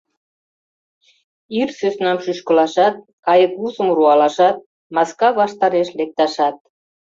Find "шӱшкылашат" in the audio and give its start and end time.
2.23-2.95